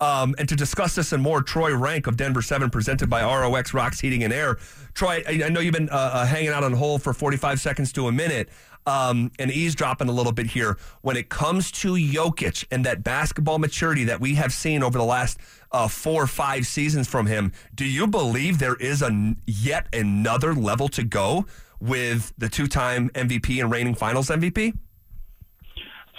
Um, 0.00 0.34
and 0.38 0.48
to 0.48 0.56
discuss 0.56 0.94
this 0.94 1.12
and 1.12 1.22
more, 1.22 1.40
Troy 1.40 1.74
Renck 1.74 2.06
of 2.06 2.16
Denver 2.16 2.42
7, 2.42 2.68
presented 2.70 3.08
by 3.08 3.22
ROX 3.22 3.72
Rocks 3.72 4.00
Heating 4.00 4.24
and 4.24 4.32
Air. 4.32 4.58
Troy, 4.92 5.22
I, 5.26 5.44
I 5.44 5.48
know 5.48 5.60
you've 5.60 5.74
been 5.74 5.88
uh, 5.88 6.10
uh, 6.12 6.26
hanging 6.26 6.50
out 6.50 6.64
on 6.64 6.72
hold 6.72 7.02
for 7.02 7.12
45 7.12 7.60
seconds 7.60 7.92
to 7.92 8.08
a 8.08 8.12
minute 8.12 8.48
um, 8.86 9.30
and 9.38 9.50
eavesdropping 9.50 10.08
a 10.08 10.12
little 10.12 10.32
bit 10.32 10.46
here. 10.46 10.76
When 11.02 11.16
it 11.16 11.28
comes 11.28 11.70
to 11.72 11.94
Jokic 11.94 12.66
and 12.70 12.84
that 12.84 13.04
basketball 13.04 13.58
maturity 13.58 14.04
that 14.04 14.20
we 14.20 14.34
have 14.34 14.52
seen 14.52 14.82
over 14.82 14.98
the 14.98 15.04
last 15.04 15.38
uh, 15.70 15.88
four 15.88 16.24
or 16.24 16.26
five 16.26 16.66
seasons 16.66 17.08
from 17.08 17.26
him, 17.26 17.52
do 17.74 17.84
you 17.84 18.06
believe 18.06 18.58
there 18.58 18.76
is 18.76 19.00
a 19.00 19.34
yet 19.46 19.86
another 19.94 20.54
level 20.54 20.88
to 20.88 21.04
go 21.04 21.46
with 21.80 22.32
the 22.36 22.48
two-time 22.48 23.10
MVP 23.10 23.60
and 23.60 23.70
reigning 23.70 23.94
Finals 23.94 24.28
MVP? 24.28 24.76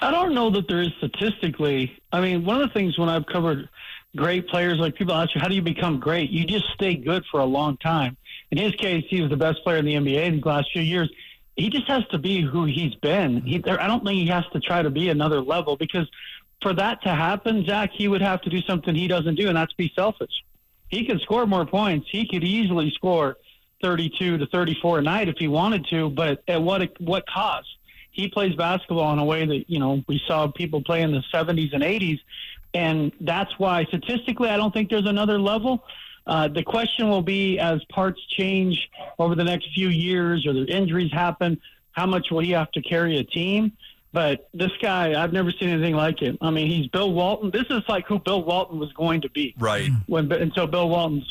I 0.02 0.12
don't 0.12 0.34
know 0.34 0.50
that 0.52 0.68
there 0.68 0.82
is 0.82 0.90
statistically. 0.98 1.98
I 2.12 2.22
mean, 2.22 2.46
one 2.46 2.62
of 2.62 2.68
the 2.68 2.74
things 2.74 2.98
when 2.98 3.10
I've 3.10 3.26
covered 3.26 3.70
great 4.16 4.48
players, 4.48 4.78
like 4.78 4.96
people 4.96 5.14
ask 5.14 5.34
you, 5.36 5.42
how 5.42 5.48
do 5.48 5.56
you 5.56 5.62
become 5.62 6.00
great? 6.00 6.30
You 6.30 6.46
just 6.46 6.66
stay 6.74 6.96
good 6.96 7.24
for 7.32 7.40
a 7.40 7.46
long 7.46 7.78
time. 7.78 8.18
In 8.52 8.58
his 8.58 8.74
case, 8.76 9.06
he 9.10 9.22
was 9.22 9.30
the 9.30 9.38
best 9.38 9.64
player 9.64 9.78
in 9.78 9.86
the 9.86 9.94
NBA 9.94 10.26
in 10.26 10.42
the 10.42 10.48
last 10.48 10.70
few 10.72 10.82
years. 10.82 11.10
He 11.56 11.70
just 11.70 11.88
has 11.88 12.06
to 12.08 12.18
be 12.18 12.42
who 12.42 12.66
he's 12.66 12.96
been. 12.96 13.42
He, 13.42 13.64
I 13.66 13.88
don't 13.88 14.04
think 14.04 14.20
he 14.20 14.28
has 14.28 14.44
to 14.54 14.60
try 14.60 14.82
to 14.82 14.90
be 14.90 15.10
another 15.10 15.42
level 15.42 15.78
because 15.78 16.08
for 16.62 16.74
that 16.74 17.02
to 17.04 17.10
happen, 17.10 17.66
Zach, 17.66 17.92
he 17.94 18.08
would 18.08 18.22
have 18.22 18.42
to 18.42 18.50
do 18.50 18.62
something 18.62 18.94
he 18.94 19.08
doesn't 19.08 19.36
do, 19.36 19.48
and 19.48 19.56
that's 19.56 19.74
be 19.74 19.92
selfish. 19.96 20.32
He 20.90 21.06
could 21.06 21.22
score 21.22 21.46
more 21.46 21.66
points. 21.66 22.08
He 22.12 22.28
could 22.28 22.44
easily 22.44 22.92
score 22.92 23.38
32 23.82 24.38
to 24.38 24.46
34 24.48 25.00
a 25.00 25.02
night 25.02 25.30
if 25.30 25.36
he 25.38 25.48
wanted 25.48 25.86
to, 25.90 26.10
but 26.10 26.44
at 26.48 26.62
what 26.62 26.90
what 27.00 27.26
cost? 27.28 27.68
He 28.16 28.30
plays 28.30 28.56
basketball 28.56 29.12
in 29.12 29.20
a 29.20 29.26
way 29.26 29.46
that 29.46 29.70
you 29.70 29.78
know 29.78 30.02
we 30.08 30.22
saw 30.26 30.48
people 30.48 30.82
play 30.82 31.02
in 31.02 31.12
the 31.12 31.24
70s 31.34 31.74
and 31.74 31.84
80s, 31.84 32.20
and 32.74 33.12
that's 33.20 33.60
why 33.60 33.84
statistically 33.86 34.50
I 34.50 34.56
don't 34.56 34.74
think 34.74 34.90
there's 34.90 35.06
another 35.06 35.38
level. 35.38 35.84
Uh, 36.26 36.48
the 36.48 36.64
question 36.64 37.10
will 37.10 37.22
be 37.22 37.60
as 37.60 37.84
parts 37.86 38.20
change 38.30 38.90
over 39.20 39.36
the 39.36 39.44
next 39.44 39.68
few 39.76 39.90
years 39.90 40.48
or 40.48 40.54
the 40.54 40.66
injuries 40.66 41.12
happen, 41.12 41.62
how 41.92 42.06
much 42.06 42.32
will 42.32 42.40
he 42.40 42.52
have 42.52 42.72
to 42.72 42.82
carry 42.82 43.18
a 43.20 43.24
team? 43.24 43.74
But 44.12 44.48
this 44.54 44.72
guy, 44.82 45.22
I've 45.22 45.34
never 45.34 45.52
seen 45.52 45.70
anything 45.70 45.94
like 45.94 46.22
it. 46.22 46.38
I 46.42 46.50
mean, 46.50 46.72
he's 46.72 46.88
Bill 46.88 47.12
Walton. 47.12 47.52
This 47.52 47.66
is 47.70 47.84
like 47.90 48.08
who 48.08 48.18
Bill 48.18 48.44
Walton 48.44 48.80
was 48.80 48.92
going 48.94 49.22
to 49.22 49.30
be. 49.30 49.54
Right. 49.60 49.90
When 50.08 50.32
until 50.32 50.68
Bill 50.68 50.90
Walton's 50.90 51.30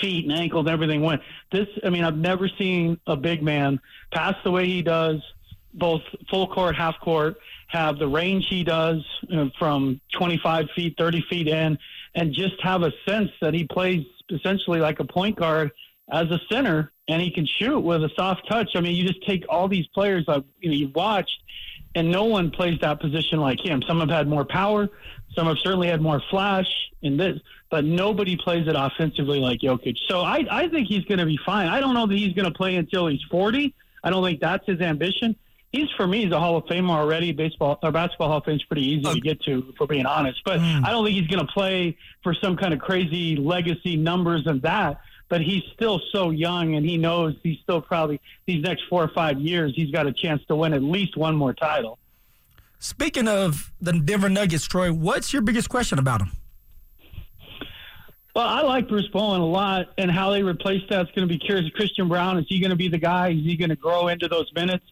feet 0.00 0.24
and 0.24 0.32
ankles 0.36 0.66
and 0.66 0.70
everything 0.70 1.02
went. 1.02 1.20
This, 1.52 1.68
I 1.84 1.90
mean, 1.90 2.02
I've 2.02 2.16
never 2.16 2.48
seen 2.48 2.98
a 3.06 3.16
big 3.16 3.42
man 3.42 3.78
pass 4.12 4.34
the 4.42 4.50
way 4.50 4.66
he 4.66 4.82
does 4.82 5.22
both 5.74 6.02
full 6.30 6.46
court, 6.46 6.76
half 6.76 6.98
court, 7.00 7.36
have 7.68 7.98
the 7.98 8.06
range 8.06 8.46
he 8.48 8.62
does 8.62 9.04
uh, 9.32 9.46
from 9.58 10.00
25 10.16 10.66
feet, 10.74 10.94
30 10.96 11.24
feet 11.28 11.48
in, 11.48 11.76
and 12.14 12.32
just 12.32 12.54
have 12.62 12.82
a 12.82 12.92
sense 13.06 13.30
that 13.40 13.52
he 13.52 13.64
plays 13.64 14.04
essentially 14.30 14.80
like 14.80 15.00
a 15.00 15.04
point 15.04 15.36
guard 15.36 15.72
as 16.10 16.30
a 16.30 16.40
center, 16.50 16.92
and 17.08 17.20
he 17.20 17.30
can 17.30 17.46
shoot 17.46 17.80
with 17.80 18.04
a 18.04 18.10
soft 18.16 18.48
touch. 18.48 18.70
I 18.74 18.80
mean, 18.80 18.94
you 18.94 19.06
just 19.06 19.26
take 19.26 19.44
all 19.48 19.68
these 19.68 19.86
players 19.88 20.24
that 20.26 20.44
you 20.60 20.70
know 20.70 20.76
you've 20.76 20.94
watched, 20.94 21.42
and 21.94 22.10
no 22.10 22.24
one 22.24 22.50
plays 22.50 22.78
that 22.80 23.00
position 23.00 23.40
like 23.40 23.58
him. 23.64 23.82
Some 23.82 24.00
have 24.00 24.10
had 24.10 24.28
more 24.28 24.44
power, 24.44 24.88
some 25.34 25.46
have 25.46 25.58
certainly 25.58 25.88
had 25.88 26.00
more 26.00 26.22
flash 26.30 26.66
in 27.02 27.16
this, 27.16 27.40
but 27.70 27.84
nobody 27.84 28.36
plays 28.36 28.68
it 28.68 28.76
offensively 28.76 29.40
like 29.40 29.60
Jokic. 29.60 29.96
So 30.08 30.20
I, 30.20 30.46
I 30.50 30.68
think 30.68 30.88
he's 30.88 31.04
going 31.04 31.18
to 31.18 31.26
be 31.26 31.38
fine. 31.44 31.66
I 31.66 31.80
don't 31.80 31.94
know 31.94 32.06
that 32.06 32.16
he's 32.16 32.34
going 32.34 32.50
to 32.50 32.56
play 32.56 32.76
until 32.76 33.08
he's 33.08 33.22
40. 33.30 33.74
I 34.02 34.10
don't 34.10 34.22
think 34.22 34.40
that's 34.40 34.66
his 34.66 34.80
ambition 34.80 35.36
he's 35.74 35.90
for 35.96 36.06
me 36.06 36.24
he's 36.24 36.32
a 36.32 36.38
Hall 36.38 36.56
of 36.56 36.64
Famer 36.64 36.90
already. 36.90 37.32
Baseball 37.32 37.78
or 37.82 37.92
basketball 37.92 38.28
Hall 38.28 38.38
of 38.38 38.44
Fame 38.44 38.56
is 38.56 38.62
pretty 38.64 38.86
easy 38.86 39.06
okay. 39.06 39.14
to 39.14 39.20
get 39.20 39.42
to, 39.42 39.74
for 39.76 39.86
being 39.86 40.06
honest. 40.06 40.40
But 40.44 40.60
mm. 40.60 40.86
I 40.86 40.90
don't 40.90 41.04
think 41.04 41.16
he's 41.16 41.26
going 41.26 41.44
to 41.44 41.52
play 41.52 41.96
for 42.22 42.34
some 42.34 42.56
kind 42.56 42.72
of 42.72 42.80
crazy 42.80 43.36
legacy 43.36 43.96
numbers 43.96 44.46
and 44.46 44.62
that. 44.62 45.00
But 45.28 45.40
he's 45.40 45.62
still 45.72 46.00
so 46.12 46.30
young, 46.30 46.74
and 46.74 46.84
he 46.84 46.98
knows 46.98 47.34
he's 47.42 47.58
still 47.60 47.80
probably 47.80 48.20
these 48.46 48.62
next 48.62 48.84
four 48.88 49.02
or 49.02 49.08
five 49.08 49.40
years 49.40 49.72
he's 49.74 49.90
got 49.90 50.06
a 50.06 50.12
chance 50.12 50.44
to 50.46 50.54
win 50.54 50.74
at 50.74 50.82
least 50.82 51.16
one 51.16 51.34
more 51.34 51.54
title. 51.54 51.98
Speaking 52.78 53.26
of 53.26 53.72
the 53.80 53.92
Denver 53.92 54.28
Nuggets, 54.28 54.66
Troy, 54.66 54.92
what's 54.92 55.32
your 55.32 55.40
biggest 55.40 55.70
question 55.70 55.98
about 55.98 56.20
him? 56.20 56.30
Well, 58.36 58.46
I 58.46 58.62
like 58.62 58.88
Bruce 58.88 59.08
Brown 59.08 59.40
a 59.40 59.46
lot, 59.46 59.86
and 59.96 60.10
how 60.10 60.30
they 60.30 60.42
replace 60.42 60.82
that's 60.90 61.10
going 61.12 61.26
to 61.26 61.32
be 61.32 61.38
curious. 61.38 61.70
Christian 61.70 62.08
Braun 62.08 62.36
is 62.36 62.46
he 62.48 62.60
going 62.60 62.70
to 62.70 62.76
be 62.76 62.88
the 62.88 62.98
guy? 62.98 63.30
Is 63.30 63.44
he 63.44 63.56
going 63.56 63.70
to 63.70 63.76
grow 63.76 64.08
into 64.08 64.28
those 64.28 64.50
minutes? 64.54 64.84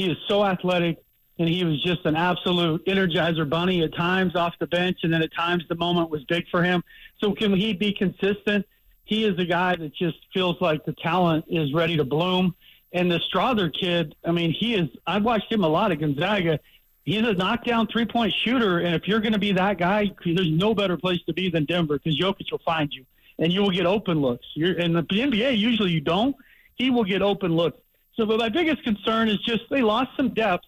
He 0.00 0.10
is 0.10 0.16
so 0.28 0.42
athletic, 0.42 0.96
and 1.38 1.46
he 1.46 1.62
was 1.62 1.82
just 1.82 2.06
an 2.06 2.16
absolute 2.16 2.86
energizer 2.86 3.46
bunny 3.46 3.82
at 3.82 3.94
times 3.94 4.34
off 4.34 4.54
the 4.58 4.66
bench, 4.66 5.00
and 5.02 5.12
then 5.12 5.20
at 5.20 5.30
times 5.34 5.62
the 5.68 5.74
moment 5.74 6.08
was 6.08 6.24
big 6.24 6.48
for 6.50 6.62
him. 6.62 6.82
So 7.18 7.34
can 7.34 7.52
he 7.52 7.74
be 7.74 7.92
consistent? 7.92 8.64
He 9.04 9.26
is 9.26 9.38
a 9.38 9.44
guy 9.44 9.76
that 9.76 9.94
just 9.94 10.16
feels 10.32 10.58
like 10.58 10.86
the 10.86 10.94
talent 10.94 11.44
is 11.48 11.74
ready 11.74 11.98
to 11.98 12.04
bloom. 12.04 12.54
And 12.94 13.12
the 13.12 13.20
Strawther 13.30 13.70
kid, 13.70 14.14
I 14.24 14.32
mean, 14.32 14.52
he 14.58 14.74
is. 14.74 14.88
I've 15.06 15.22
watched 15.22 15.52
him 15.52 15.64
a 15.64 15.68
lot 15.68 15.92
at 15.92 16.00
Gonzaga. 16.00 16.60
He's 17.04 17.20
a 17.20 17.34
knockdown 17.34 17.86
three 17.88 18.06
point 18.06 18.32
shooter, 18.32 18.78
and 18.78 18.94
if 18.94 19.06
you're 19.06 19.20
going 19.20 19.34
to 19.34 19.38
be 19.38 19.52
that 19.52 19.76
guy, 19.76 20.10
there's 20.24 20.50
no 20.50 20.74
better 20.74 20.96
place 20.96 21.20
to 21.26 21.34
be 21.34 21.50
than 21.50 21.66
Denver 21.66 21.98
because 21.98 22.18
Jokic 22.18 22.50
will 22.50 22.62
find 22.64 22.90
you, 22.90 23.04
and 23.38 23.52
you 23.52 23.60
will 23.60 23.70
get 23.70 23.84
open 23.84 24.22
looks. 24.22 24.46
You're, 24.54 24.78
in 24.78 24.94
the 24.94 25.02
NBA, 25.02 25.58
usually 25.58 25.90
you 25.90 26.00
don't. 26.00 26.34
He 26.76 26.88
will 26.88 27.04
get 27.04 27.20
open 27.20 27.54
looks. 27.54 27.76
So, 28.16 28.26
but 28.26 28.38
my 28.38 28.48
biggest 28.48 28.82
concern 28.82 29.28
is 29.28 29.38
just 29.38 29.62
they 29.70 29.82
lost 29.82 30.10
some 30.16 30.30
depth, 30.30 30.64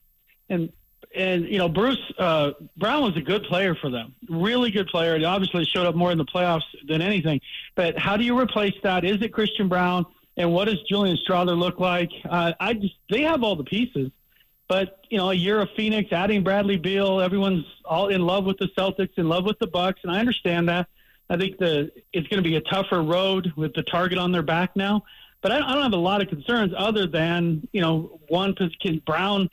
and 0.48 0.72
and 1.14 1.46
you 1.46 1.58
know 1.58 1.68
Bruce 1.68 2.00
uh, 2.18 2.52
Brown 2.76 3.02
was 3.02 3.16
a 3.16 3.20
good 3.20 3.44
player 3.44 3.74
for 3.74 3.90
them, 3.90 4.14
really 4.28 4.70
good 4.70 4.86
player, 4.88 5.14
and 5.14 5.24
obviously 5.24 5.64
showed 5.64 5.86
up 5.86 5.94
more 5.94 6.12
in 6.12 6.18
the 6.18 6.24
playoffs 6.24 6.62
than 6.86 7.02
anything. 7.02 7.40
But 7.74 7.98
how 7.98 8.16
do 8.16 8.24
you 8.24 8.38
replace 8.38 8.74
that? 8.82 9.04
Is 9.04 9.20
it 9.22 9.32
Christian 9.32 9.68
Braun? 9.68 10.06
And 10.36 10.52
what 10.52 10.64
does 10.64 10.80
Julian 10.88 11.18
Strawther 11.18 11.56
look 11.58 11.78
like? 11.78 12.10
Uh, 12.28 12.52
I 12.58 12.74
just 12.74 12.94
they 13.10 13.22
have 13.22 13.42
all 13.42 13.56
the 13.56 13.64
pieces, 13.64 14.10
but 14.68 15.04
you 15.10 15.18
know 15.18 15.30
a 15.30 15.34
year 15.34 15.60
of 15.60 15.68
Phoenix, 15.76 16.12
adding 16.12 16.42
Bradley 16.42 16.78
Beal, 16.78 17.20
everyone's 17.20 17.66
all 17.84 18.08
in 18.08 18.22
love 18.22 18.44
with 18.44 18.58
the 18.58 18.68
Celtics, 18.76 19.18
in 19.18 19.28
love 19.28 19.44
with 19.44 19.58
the 19.58 19.66
Bucks, 19.66 20.00
and 20.04 20.12
I 20.12 20.20
understand 20.20 20.68
that. 20.68 20.88
I 21.28 21.36
think 21.36 21.58
the 21.58 21.90
it's 22.12 22.28
going 22.28 22.42
to 22.42 22.48
be 22.48 22.56
a 22.56 22.60
tougher 22.60 23.02
road 23.02 23.52
with 23.56 23.74
the 23.74 23.82
target 23.82 24.18
on 24.18 24.32
their 24.32 24.42
back 24.42 24.76
now. 24.76 25.04
But 25.42 25.52
I, 25.52 25.56
I 25.56 25.74
don't 25.74 25.82
have 25.82 25.92
a 25.92 25.96
lot 25.96 26.22
of 26.22 26.28
concerns 26.28 26.72
other 26.76 27.06
than, 27.06 27.68
you 27.72 27.80
know, 27.80 28.20
one, 28.28 28.54
can 28.54 29.02
Braun 29.04 29.50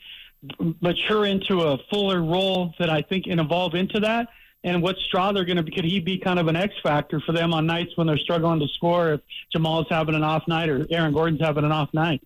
mature 0.80 1.26
into 1.26 1.60
a 1.62 1.78
fuller 1.90 2.22
role 2.22 2.72
that 2.78 2.88
I 2.88 3.02
think 3.02 3.24
can 3.24 3.38
evolve 3.38 3.74
into 3.74 4.00
that? 4.00 4.28
And 4.62 4.82
what's 4.82 4.98
Strawther 5.12 5.46
going 5.46 5.56
to 5.56 5.62
be? 5.62 5.72
Could 5.72 5.84
he 5.84 6.00
be 6.00 6.18
kind 6.18 6.38
of 6.38 6.46
an 6.46 6.56
X 6.56 6.74
factor 6.82 7.20
for 7.20 7.32
them 7.32 7.54
on 7.54 7.66
nights 7.66 7.96
when 7.96 8.06
they're 8.06 8.18
struggling 8.18 8.60
to 8.60 8.68
score 8.68 9.14
if 9.14 9.20
Jamal's 9.52 9.86
having 9.88 10.14
an 10.14 10.22
off 10.22 10.46
night 10.46 10.68
or 10.68 10.86
Aaron 10.90 11.12
Gordon's 11.12 11.40
having 11.40 11.64
an 11.64 11.72
off 11.72 11.92
night? 11.94 12.22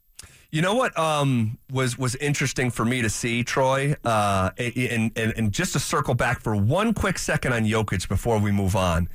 You 0.51 0.63
know 0.63 0.75
what 0.75 0.97
um, 0.97 1.59
was 1.73 1.99
was 1.99 2.15
interesting 2.17 2.71
for 2.71 2.85
me 2.85 3.03
to 3.03 3.11
see, 3.11 3.43
Troy, 3.43 3.97
uh, 4.05 4.51
and, 4.57 5.11
and 5.17 5.33
and 5.37 5.53
just 5.53 5.73
to 5.73 5.81
circle 5.81 6.15
back 6.15 6.41
for 6.41 6.55
one 6.55 6.95
quick 6.95 7.19
second 7.19 7.53
on 7.53 7.65
Jokic 7.65 8.09
before 8.09 8.39
we 8.39 8.53
move 8.53 8.77
on 8.77 9.09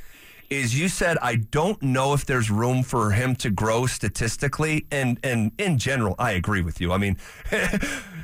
is 0.49 0.77
you 0.77 0.87
said 0.87 1.17
I 1.21 1.35
don't 1.35 1.81
know 1.81 2.13
if 2.13 2.25
there's 2.25 2.49
room 2.49 2.83
for 2.83 3.11
him 3.11 3.35
to 3.37 3.49
grow 3.49 3.85
statistically, 3.85 4.85
and 4.91 5.19
and 5.23 5.51
in 5.57 5.77
general, 5.77 6.15
I 6.17 6.31
agree 6.31 6.61
with 6.61 6.81
you. 6.81 6.91
I 6.91 6.97
mean, 6.97 7.15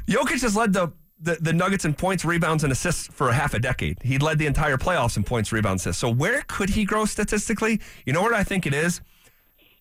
Jokic 0.08 0.42
has 0.42 0.56
led 0.56 0.74
the, 0.74 0.92
the 1.20 1.38
the 1.40 1.54
Nuggets 1.54 1.86
in 1.86 1.94
points, 1.94 2.26
rebounds, 2.26 2.64
and 2.64 2.72
assists 2.72 3.08
for 3.08 3.30
a 3.30 3.34
half 3.34 3.54
a 3.54 3.60
decade. 3.60 4.00
He 4.02 4.18
led 4.18 4.40
the 4.40 4.48
entire 4.48 4.78
playoffs 4.78 5.18
in 5.18 5.24
points, 5.24 5.52
rebounds, 5.52 5.84
assists. 5.84 6.02
So 6.02 6.10
where 6.10 6.42
could 6.48 6.70
he 6.72 6.86
grow 6.86 7.06
statistically? 7.06 7.80
You 8.06 8.14
know 8.14 8.22
what 8.22 8.34
I 8.34 8.44
think 8.44 8.66
it 8.66 8.74
is? 8.74 9.02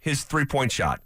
His 0.00 0.24
three 0.24 0.44
point 0.44 0.72
shot. 0.72 1.00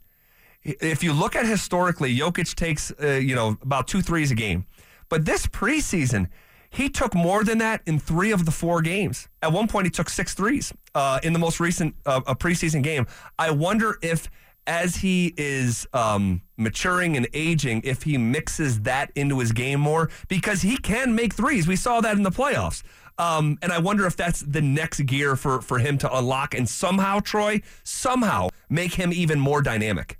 If 0.65 1.03
you 1.03 1.13
look 1.13 1.37
at 1.37 1.47
historically, 1.47 2.15
Jokic 2.17 2.55
takes 2.55 2.93
uh, 3.03 3.13
you 3.13 3.35
know 3.35 3.57
about 3.63 3.87
two 3.87 4.03
threes 4.03 4.31
a 4.31 4.35
game, 4.35 4.67
but 5.09 5.25
this 5.25 5.47
preseason 5.47 6.29
he 6.71 6.89
took 6.89 7.15
more 7.15 7.45
than 7.45 7.59
that 7.59 7.83
in 7.87 7.99
three 7.99 8.31
of 8.31 8.45
the 8.45 8.51
four 8.51 8.83
games. 8.83 9.29
At 9.43 9.53
one 9.53 9.69
point, 9.69 9.87
he 9.87 9.91
took 9.91 10.09
six 10.09 10.35
threes 10.35 10.73
uh, 10.95 11.21
in 11.23 11.33
the 11.33 11.39
most 11.39 11.61
recent 11.61 11.95
uh, 12.05 12.21
preseason 12.35 12.83
game. 12.83 13.07
I 13.39 13.51
wonder 13.51 13.99
if, 14.03 14.31
as 14.67 14.97
he 14.97 15.35
is 15.37 15.87
um, 15.93 16.43
maturing 16.57 17.17
and 17.17 17.27
aging, 17.33 17.83
if 17.85 18.03
he 18.03 18.19
mixes 18.19 18.81
that 18.83 19.11
into 19.15 19.39
his 19.39 19.53
game 19.53 19.81
more 19.81 20.11
because 20.29 20.63
he 20.63 20.77
can 20.77 21.15
make 21.15 21.35
threes. 21.35 21.67
We 21.67 21.77
saw 21.77 22.01
that 22.01 22.17
in 22.17 22.23
the 22.23 22.31
playoffs. 22.31 22.83
Um, 23.17 23.59
and 23.63 23.73
I 23.73 23.79
wonder 23.79 24.07
if 24.07 24.15
that's 24.15 24.41
the 24.41 24.61
next 24.61 25.01
gear 25.07 25.35
for, 25.35 25.61
for 25.61 25.79
him 25.79 25.99
to 25.99 26.17
unlock 26.17 26.55
and 26.55 26.69
somehow, 26.69 27.19
Troy, 27.21 27.63
somehow 27.83 28.51
make 28.69 28.95
him 28.95 29.13
even 29.13 29.41
more 29.41 29.61
dynamic. 29.61 30.19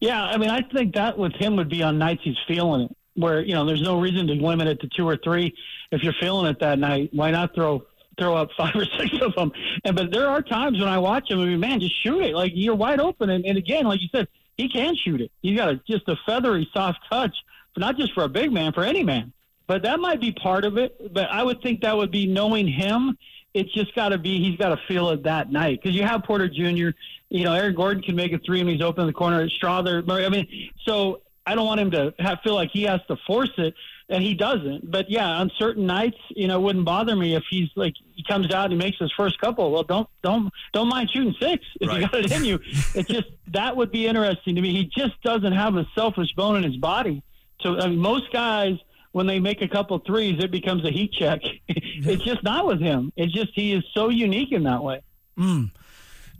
Yeah, 0.00 0.22
I 0.22 0.36
mean, 0.36 0.50
I 0.50 0.62
think 0.62 0.94
that 0.96 1.16
with 1.16 1.32
him 1.34 1.56
would 1.56 1.70
be 1.70 1.82
on 1.82 1.96
nights 1.96 2.22
he's 2.24 2.36
feeling 2.46 2.82
it 2.82 2.96
where 3.14 3.40
you 3.42 3.54
know 3.54 3.64
there's 3.64 3.82
no 3.82 4.00
reason 4.00 4.26
to 4.28 4.34
limit 4.34 4.68
it 4.68 4.80
to 4.80 4.88
two 4.96 5.08
or 5.08 5.16
three. 5.16 5.54
If 5.90 6.02
you're 6.02 6.14
feeling 6.20 6.46
it 6.46 6.58
that 6.60 6.78
night, 6.78 7.10
why 7.12 7.30
not 7.30 7.54
throw 7.54 7.84
throw 8.18 8.36
up 8.36 8.50
five 8.56 8.74
or 8.74 8.84
six 8.84 9.10
of 9.20 9.34
them? 9.34 9.52
And 9.84 9.96
but 9.96 10.12
there 10.12 10.28
are 10.28 10.42
times 10.42 10.78
when 10.78 10.88
I 10.88 10.98
watch 10.98 11.30
him, 11.30 11.40
I 11.40 11.46
mean, 11.46 11.60
man, 11.60 11.80
just 11.80 12.00
shoot 12.02 12.22
it. 12.22 12.34
Like 12.34 12.52
you're 12.54 12.74
wide 12.74 13.00
open, 13.00 13.30
and, 13.30 13.44
and 13.44 13.58
again, 13.58 13.84
like 13.84 14.00
you 14.00 14.08
said, 14.12 14.28
he 14.56 14.68
can 14.68 14.94
shoot 14.96 15.20
it. 15.20 15.30
He's 15.42 15.56
got 15.56 15.68
a, 15.70 15.80
just 15.88 16.08
a 16.08 16.16
feathery, 16.26 16.68
soft 16.72 16.98
touch, 17.10 17.34
not 17.76 17.96
just 17.96 18.12
for 18.12 18.24
a 18.24 18.28
big 18.28 18.52
man, 18.52 18.72
for 18.72 18.84
any 18.84 19.02
man. 19.02 19.32
But 19.66 19.82
that 19.82 20.00
might 20.00 20.20
be 20.20 20.32
part 20.32 20.64
of 20.64 20.76
it. 20.76 21.14
But 21.14 21.30
I 21.30 21.42
would 21.42 21.62
think 21.62 21.80
that 21.82 21.96
would 21.96 22.10
be 22.10 22.26
knowing 22.26 22.66
him 22.66 23.16
it's 23.54 23.72
just 23.72 23.94
got 23.94 24.10
to 24.10 24.18
be 24.18 24.38
he's 24.38 24.56
got 24.56 24.70
to 24.70 24.80
feel 24.88 25.10
it 25.10 25.22
that 25.24 25.50
night 25.50 25.80
because 25.82 25.96
you 25.96 26.02
have 26.02 26.24
Porter 26.24 26.48
Jr. 26.48 26.96
You 27.28 27.44
know, 27.44 27.52
Aaron 27.54 27.74
Gordon 27.74 28.02
can 28.02 28.16
make 28.16 28.32
a 28.32 28.38
three 28.38 28.62
when 28.62 28.72
he's 28.72 28.82
open 28.82 29.02
in 29.02 29.06
the 29.06 29.12
corner. 29.12 29.46
Strawther, 29.48 30.02
I 30.24 30.28
mean, 30.28 30.70
so 30.84 31.22
I 31.46 31.54
don't 31.54 31.66
want 31.66 31.80
him 31.80 31.90
to 31.92 32.14
have, 32.18 32.38
feel 32.44 32.54
like 32.54 32.70
he 32.72 32.82
has 32.84 33.00
to 33.08 33.16
force 33.26 33.50
it, 33.58 33.74
and 34.08 34.22
he 34.22 34.34
doesn't. 34.34 34.90
But 34.90 35.10
yeah, 35.10 35.26
on 35.26 35.50
certain 35.58 35.86
nights, 35.86 36.18
you 36.30 36.46
know, 36.46 36.58
it 36.60 36.62
wouldn't 36.62 36.84
bother 36.84 37.16
me 37.16 37.34
if 37.34 37.42
he's 37.50 37.68
like 37.74 37.94
he 38.14 38.22
comes 38.22 38.52
out 38.52 38.66
and 38.66 38.72
he 38.74 38.78
makes 38.78 38.98
his 38.98 39.10
first 39.16 39.40
couple. 39.40 39.70
Well, 39.72 39.82
don't 39.82 40.08
don't 40.22 40.50
don't 40.72 40.88
mind 40.88 41.10
shooting 41.12 41.34
six 41.40 41.64
if 41.80 41.88
Right. 41.88 42.02
you 42.02 42.08
got 42.08 42.14
it 42.24 42.32
in 42.32 42.44
you. 42.44 42.58
It's 42.94 43.08
just 43.08 43.28
that 43.48 43.76
would 43.76 43.90
be 43.90 44.06
interesting 44.06 44.54
to 44.54 44.60
me. 44.62 44.70
He 44.72 44.84
just 44.96 45.20
doesn't 45.22 45.52
have 45.52 45.76
a 45.76 45.86
selfish 45.94 46.32
bone 46.36 46.56
in 46.56 46.62
his 46.62 46.76
body. 46.76 47.22
So 47.60 47.78
I 47.80 47.88
mean, 47.88 47.98
most 47.98 48.32
guys 48.32 48.74
when 49.12 49.26
they 49.26 49.38
make 49.40 49.60
a 49.62 49.68
couple 49.68 49.98
threes, 49.98 50.42
it 50.42 50.50
becomes 50.50 50.84
a 50.86 50.90
heat 50.90 51.12
check. 51.12 51.40
it's 51.68 52.22
just 52.24 52.42
not 52.42 52.66
with 52.66 52.80
him. 52.80 53.12
It's 53.16 53.32
just 53.32 53.50
he 53.54 53.72
is 53.72 53.82
so 53.92 54.08
unique 54.10 54.52
in 54.52 54.62
that 54.62 54.82
way. 54.82 55.00
Hmm. 55.36 55.64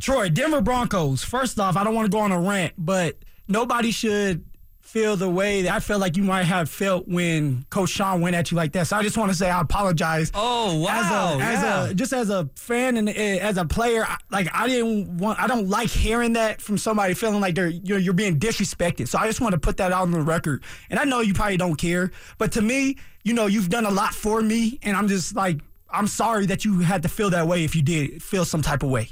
Troy, 0.01 0.29
Denver 0.31 0.61
Broncos. 0.61 1.23
First 1.23 1.61
off, 1.61 1.77
I 1.77 1.85
don't 1.85 1.95
want 1.95 2.07
to 2.07 2.11
go 2.17 2.21
on 2.21 2.33
a 2.33 2.41
rant, 2.41 2.73
but 2.79 3.19
nobody 3.47 3.91
should 3.91 4.45
feel 4.83 5.17
the 5.17 5.31
way 5.31 5.63
that 5.63 5.73
I 5.73 5.81
felt 5.81 6.01
like 6.01 6.17
you 6.19 6.23
might 6.23 6.43
have 6.43 6.69
felt 6.69 7.09
when 7.09 7.65
Coach 7.71 7.91
Sean 7.91 8.21
went 8.21 8.37
at 8.37 8.51
you 8.51 8.57
like 8.57 8.73
that. 8.73 8.89
So 8.89 8.97
I 8.97 9.03
just 9.03 9.17
want 9.17 9.31
to 9.31 9.37
say 9.37 9.49
I 9.49 9.61
apologize. 9.61 10.31
Oh 10.35 10.81
wow! 10.81 11.39
As 11.41 11.41
a, 11.41 11.45
as 11.45 11.63
yeah. 11.63 11.85
a 11.87 11.95
just 11.95 12.13
as 12.13 12.29
a 12.29 12.51
fan 12.57 12.97
and 12.99 13.09
uh, 13.09 13.13
as 13.13 13.57
a 13.57 13.65
player, 13.65 14.05
I- 14.05 14.19
like 14.31 14.49
I 14.53 14.69
didn't 14.69 15.17
want, 15.19 15.41
I 15.41 15.47
don't 15.47 15.69
like 15.69 15.89
hearing 15.89 16.35
that 16.35 16.61
from 16.61 16.77
somebody 16.77 17.15
feeling 17.15 17.41
like 17.41 17.55
they're 17.55 17.69
you're, 17.69 17.99
you're 17.99 18.13
being 18.13 18.39
disrespected. 18.39 19.09
So 19.09 19.19
I 19.19 19.27
just 19.27 19.41
want 19.41 19.53
to 19.53 19.59
put 19.59 19.79
that 19.79 19.93
out 19.93 20.03
on 20.03 20.11
the 20.11 20.21
record. 20.21 20.63
And 20.91 20.99
I 20.99 21.05
know 21.05 21.21
you 21.21 21.33
probably 21.33 21.57
don't 21.57 21.77
care, 21.77 22.11
but 22.37 22.53
to 22.53 22.63
me, 22.63 22.99
you 23.25 23.33
know, 23.33 23.47
you've 23.47 23.71
done 23.71 23.87
a 23.87 23.91
lot 23.91 24.13
for 24.15 24.43
me, 24.43 24.79
and 24.83 24.97
I'm 24.97 25.09
just 25.09 25.35
like 25.35 25.61
I'm 25.91 26.07
sorry 26.07 26.47
that 26.47 26.65
you 26.65 26.81
had 26.81 27.03
to 27.03 27.09
feel 27.09 27.31
that 27.31 27.47
way 27.47 27.65
if 27.65 27.77
you 27.77 27.83
did 27.83 28.23
feel 28.23 28.45
some 28.45 28.63
type 28.63 28.83
of 28.83 28.91
way. 28.91 29.09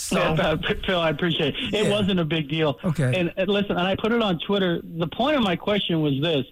So 0.00 0.16
Yeah, 0.18 0.56
Phil, 0.86 0.98
I 0.98 1.10
appreciate 1.10 1.54
it. 1.54 1.74
It 1.74 1.84
Yeah. 1.84 1.90
wasn't 1.90 2.20
a 2.20 2.24
big 2.24 2.48
deal. 2.48 2.78
Okay. 2.84 3.12
And, 3.18 3.32
and 3.36 3.48
listen, 3.48 3.72
and 3.72 3.86
I 3.86 3.96
put 3.96 4.12
it 4.12 4.22
on 4.22 4.38
Twitter. 4.46 4.80
The 4.82 5.06
point 5.08 5.36
of 5.36 5.42
my 5.42 5.56
question 5.56 6.00
was 6.00 6.14
this: 6.20 6.44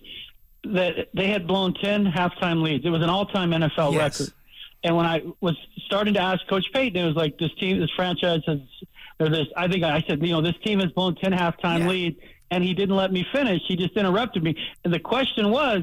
that 0.64 1.08
they 1.14 1.28
had 1.28 1.46
blown 1.46 1.74
ten 1.74 2.04
halftime 2.04 2.62
leads. 2.62 2.84
It 2.84 2.90
was 2.90 3.02
an 3.02 3.10
all-time 3.10 3.50
NFL 3.50 3.94
Yes. 3.94 4.20
record. 4.20 4.34
And 4.84 4.96
when 4.96 5.06
I 5.06 5.22
was 5.40 5.56
starting 5.86 6.14
to 6.14 6.20
ask 6.20 6.46
Coach 6.48 6.66
Payton, 6.72 7.02
it 7.02 7.06
was 7.06 7.16
like 7.16 7.36
this 7.38 7.50
team, 7.58 7.80
this 7.80 7.90
franchise 7.96 8.42
has, 8.46 8.58
or 9.18 9.28
this. 9.28 9.46
I 9.56 9.66
think 9.66 9.82
I 9.82 10.04
said, 10.06 10.24
you 10.24 10.32
know, 10.32 10.40
this 10.40 10.54
team 10.64 10.78
has 10.80 10.92
blown 10.92 11.14
ten 11.16 11.32
halftime 11.32 11.80
Yeah. 11.80 11.88
lead, 11.88 12.16
and 12.50 12.62
he 12.62 12.74
didn't 12.74 12.94
let 12.96 13.12
me 13.12 13.26
finish. 13.32 13.60
He 13.66 13.76
just 13.76 13.96
interrupted 13.96 14.42
me. 14.42 14.54
And 14.84 14.92
the 14.92 15.00
question 15.00 15.50
was. 15.50 15.82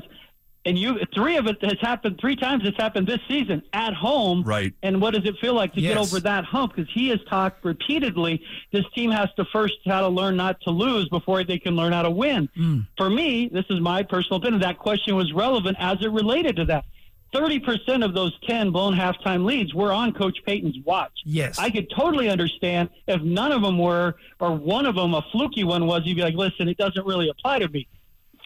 And 0.68 0.80
you, 0.80 1.00
three 1.14 1.38
of 1.38 1.46
it 1.46 1.64
has 1.64 1.80
happened. 1.80 2.18
Three 2.20 2.36
times 2.36 2.64
it's 2.66 2.78
happened 2.78 3.06
this 3.06 3.20
season 3.28 3.62
at 3.72 3.94
home. 3.94 4.42
Right. 4.42 4.74
And 4.82 5.00
what 5.00 5.14
does 5.14 5.24
it 5.26 5.36
feel 5.40 5.54
like 5.54 5.74
to 5.76 5.82
get 5.82 5.96
over 5.96 6.20
that 6.20 6.44
hump? 6.44 6.76
Because 6.76 6.92
he 6.92 7.10
has 7.10 7.20
talked 7.30 7.64
repeatedly. 7.64 8.42
This 8.72 8.84
team 8.96 9.12
has 9.12 9.30
to 9.38 9.46
first 9.46 9.76
how 9.86 10.02
to 10.02 10.08
learn 10.08 10.36
not 10.36 10.60
to 10.62 10.72
lose 10.72 11.08
before 11.10 11.44
they 11.44 11.60
can 11.60 11.76
learn 11.76 11.94
how 11.94 12.02
to 12.02 12.10
win. 12.10 12.50
Mm. 12.58 12.88
For 12.98 13.12
me, 13.12 13.48
this 13.54 13.66
is 13.70 13.80
my 13.80 14.02
personal 14.02 14.38
opinion. 14.38 14.62
That 14.62 14.80
question 14.80 15.16
was 15.16 15.32
relevant 15.34 15.78
as 15.80 16.00
it 16.02 16.12
related 16.12 16.56
to 16.56 16.66
that. 16.66 16.86
Thirty 17.32 17.60
percent 17.60 18.02
of 18.04 18.14
those 18.14 18.32
ten 18.48 18.72
blown 18.72 18.96
halftime 18.96 19.46
leads 19.46 19.74
were 19.74 19.92
on 19.92 20.14
Coach 20.14 20.38
Payton's 20.46 20.78
watch. 20.86 21.12
Yes. 21.26 21.60
I 21.60 21.70
could 21.70 21.90
totally 21.96 22.30
understand 22.30 22.90
if 23.08 23.22
none 23.22 23.52
of 23.52 23.62
them 23.62 23.78
were, 23.78 24.16
or 24.40 24.56
one 24.56 24.86
of 24.86 24.96
them, 24.96 25.14
a 25.14 25.22
fluky 25.32 25.64
one 25.64 25.86
was. 25.86 26.04
You'd 26.06 26.16
be 26.16 26.22
like, 26.22 26.36
"Listen, 26.36 26.70
it 26.70 26.78
doesn't 26.78 27.06
really 27.06 27.30
apply 27.30 27.60
to 27.60 27.68
me." 27.68 27.88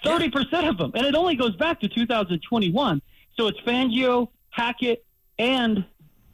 Thirty 0.03 0.29
percent 0.29 0.67
of 0.67 0.77
them, 0.77 0.91
and 0.95 1.05
it 1.05 1.15
only 1.15 1.35
goes 1.35 1.55
back 1.57 1.79
to 1.81 1.87
2021. 1.89 3.01
So 3.37 3.47
it's 3.47 3.59
Fangio, 3.61 4.29
Hackett, 4.49 5.05
and 5.37 5.83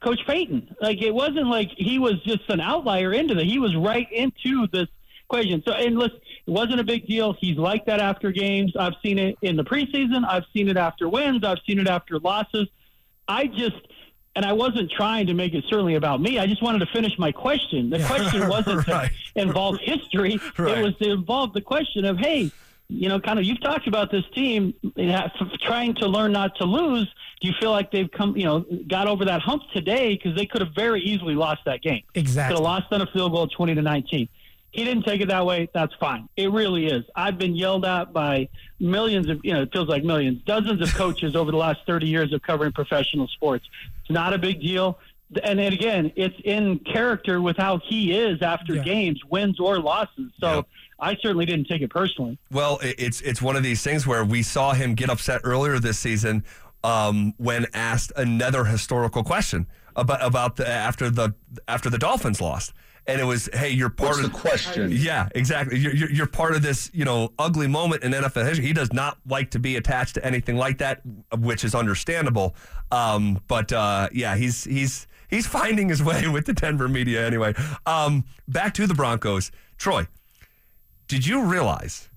Coach 0.02 0.20
Payton. 0.28 0.76
Like 0.82 1.02
it 1.02 1.14
wasn't 1.14 1.48
like 1.48 1.72
he 1.76 1.98
was 2.00 2.22
just 2.24 2.50
an 2.50 2.60
outlier 2.62 3.14
into 3.14 3.34
that. 3.36 3.46
He 3.46 3.60
was 3.60 3.76
right 3.76 4.12
into 4.12 4.68
this 4.72 4.88
equation. 5.26 5.64
So 5.66 5.74
and 5.74 5.98
listen, 5.98 6.20
it 6.46 6.52
wasn't 6.52 6.80
a 6.80 6.84
big 6.84 7.08
deal. 7.08 7.34
He's 7.34 7.58
like 7.58 7.86
that 7.86 8.00
after 8.00 8.32
games. 8.32 8.74
I've 8.78 8.94
seen 9.02 9.18
it 9.18 9.36
in 9.42 9.56
the 9.56 9.64
preseason. 9.64 10.26
I've 10.28 10.46
seen 10.54 10.68
it 10.70 10.78
after 10.78 11.10
wins. 11.10 11.44
I've 11.44 11.60
seen 11.66 11.80
it 11.80 11.88
after 11.88 12.20
losses. 12.20 12.68
I 13.28 13.48
just 13.48 13.78
and 14.36 14.46
I 14.46 14.52
wasn't 14.54 14.92
trying 14.92 15.28
to 15.28 15.34
make 15.34 15.54
it 15.54 15.64
certainly 15.70 15.96
about 15.96 16.22
me. 16.22 16.38
I 16.40 16.46
just 16.46 16.62
wanted 16.62 16.80
to 16.80 16.88
finish 16.88 17.18
my 17.18 17.32
question. 17.32 17.90
The 17.90 18.04
question 18.04 18.48
wasn't 18.50 18.86
Right. 18.88 19.10
to 19.36 19.42
involve 19.42 19.80
history. 19.80 20.40
Right. 20.58 20.78
It 20.78 20.84
was 20.84 20.96
to 20.98 21.10
involve 21.12 21.54
the 21.54 21.62
question 21.62 22.04
of, 22.04 22.18
hey, 22.18 22.52
you 22.88 23.10
know, 23.10 23.20
kind 23.20 23.40
of 23.40 23.46
you've 23.46 23.62
talked 23.62 23.88
about 23.88 24.12
this 24.12 24.24
team 24.34 24.74
trying 25.62 25.96
to 25.96 26.08
learn 26.08 26.32
not 26.32 26.56
to 26.58 26.66
lose. 26.66 27.08
Do 27.42 27.48
you 27.48 27.54
feel 27.60 27.72
like 27.72 27.92
they've 27.92 28.10
come, 28.12 28.38
you 28.38 28.46
know, 28.46 28.66
got 28.88 29.08
over 29.08 29.26
that 29.26 29.42
hump 29.42 29.64
today 29.74 30.16
because 30.16 30.36
they 30.36 30.46
could 30.46 30.62
have 30.62 30.74
very 30.76 31.02
easily 31.02 31.36
lost 31.36 31.62
that 31.66 31.82
game? 31.82 32.04
Exactly. 32.14 32.56
Could 32.56 32.60
have 32.62 32.64
lost 32.64 32.92
on 32.92 33.02
a 33.02 33.08
field 33.08 33.32
goal, 33.34 33.48
twenty 33.48 33.76
to 33.76 33.82
nineteen. 33.82 34.30
He 34.72 34.84
didn't 34.84 35.04
take 35.04 35.22
it 35.22 35.30
that 35.30 35.46
way. 35.46 35.70
That's 35.74 35.94
fine. 35.96 36.28
It 36.36 36.52
really 36.52 36.88
is. 36.88 37.06
I've 37.16 37.38
been 37.38 37.56
yelled 37.56 37.86
at 37.86 38.12
by 38.12 38.50
millions 38.78 39.30
of, 39.30 39.40
you 39.42 39.54
know, 39.54 39.62
it 39.62 39.72
feels 39.72 39.88
like 39.88 40.04
millions, 40.04 40.42
dozens 40.46 40.82
of 40.82 40.94
coaches 40.94 41.34
over 41.34 41.50
the 41.50 41.56
last 41.58 41.80
30 41.88 42.08
years 42.08 42.34
of 42.34 42.42
covering 42.42 42.74
professional 42.74 43.28
sports. 43.30 43.66
It's 44.02 44.12
not 44.12 44.34
a 44.34 44.38
big 44.38 44.60
deal. 44.60 45.00
And 45.46 45.62
again, 45.62 46.12
it's 46.18 46.36
in 46.44 46.80
character 46.80 47.42
with 47.42 47.56
how 47.56 47.78
he 47.88 48.18
is 48.18 48.42
after 48.42 48.76
Yeah. 48.76 48.84
games, 48.84 49.22
wins 49.30 49.60
or 49.62 49.80
losses. 49.80 50.32
So. 50.42 50.66
I 51.00 51.16
certainly 51.16 51.46
didn't 51.46 51.68
take 51.68 51.82
it 51.82 51.90
personally. 51.90 52.38
Well, 52.52 52.80
it's 52.82 53.22
it's 53.22 53.42
one 53.42 53.56
of 53.56 53.64
these 53.64 53.82
things 53.82 54.08
where 54.08 54.24
we 54.24 54.44
saw 54.44 54.74
him 54.74 54.96
get 54.96 55.10
upset 55.10 55.42
earlier 55.44 55.80
this 55.80 56.00
season 56.00 56.44
um, 56.84 57.34
when 57.38 57.66
asked 57.74 58.12
another 58.16 58.66
historical 58.66 59.24
question 59.24 59.68
about 59.96 60.24
about 60.24 60.56
the 60.56 60.68
after 60.68 61.10
the 61.10 61.34
after 61.68 61.90
the 61.90 61.98
Dolphins 61.98 62.40
lost, 62.40 62.74
and 63.08 63.20
it 63.20 63.24
was, 63.24 63.50
"Hey, 63.54 63.70
you're 63.70 63.90
part 63.90 64.12
What's 64.12 64.26
of 64.26 64.34
the 64.34 64.40
question? 64.40 64.92
Yeah, 64.92 65.28
exactly. 65.36 65.80
You're, 65.80 65.96
you're, 65.96 66.12
you're 66.12 66.28
part 66.28 66.56
of 66.56 66.62
this, 66.62 66.90
you 66.94 67.04
know, 67.04 67.34
ugly 67.40 67.68
moment 67.68 68.04
in 68.04 68.12
NFL 68.12 68.48
history. 68.48 68.66
He 68.66 68.74
does 68.74 68.94
not 68.94 69.18
like 69.28 69.52
to 69.52 69.60
be 69.60 69.76
attached 69.76 70.16
to 70.16 70.26
anything 70.26 70.58
like 70.58 70.78
that, 70.78 71.02
which 71.38 71.64
is 71.64 71.76
understandable. 71.76 72.56
Um, 72.92 73.42
but 73.48 73.74
uh, 73.74 74.10
yeah, 74.12 74.36
he's 74.36 74.64
he's 74.64 75.08
he's 75.30 75.48
finding 75.48 75.90
his 75.90 76.04
way 76.04 76.28
with 76.32 76.46
the 76.46 76.54
Denver 76.54 76.88
media 76.88 77.26
anyway. 77.26 77.54
Um, 77.86 78.26
back 78.48 78.74
to 78.76 78.88
the 78.88 78.94
Broncos, 78.94 79.52
Troy. 79.78 80.08
Did 81.08 81.26
you 81.28 81.44
realize 81.44 82.10